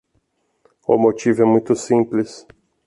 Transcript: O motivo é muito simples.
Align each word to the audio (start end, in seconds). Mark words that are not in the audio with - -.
O 0.87 0.97
motivo 0.97 1.43
é 1.43 1.45
muito 1.45 1.75
simples. 1.75 2.47